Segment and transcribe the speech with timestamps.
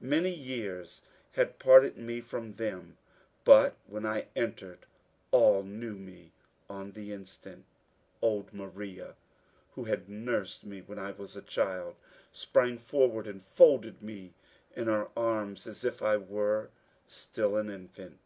[0.00, 1.02] Many years
[1.32, 2.96] had parted me from them,
[3.44, 4.86] but when I entered
[5.30, 6.32] all knew me
[6.70, 7.66] on the instant.
[8.22, 9.14] Old Maria,
[9.72, 11.96] who had nursed me when I was a child,
[12.32, 14.32] sprang forward and folded me
[14.74, 16.70] in her arms as if I were
[17.06, 18.18] still an infant.